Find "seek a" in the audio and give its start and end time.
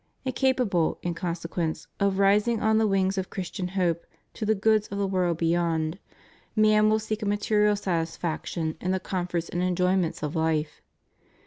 6.97-7.25